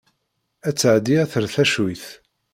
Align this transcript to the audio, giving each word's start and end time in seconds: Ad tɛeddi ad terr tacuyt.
Ad 0.67 0.75
tɛeddi 0.75 1.15
ad 1.23 1.29
terr 1.31 1.45
tacuyt. 1.55 2.05